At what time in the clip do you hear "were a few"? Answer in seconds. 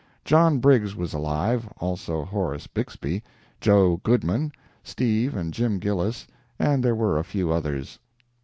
6.95-7.51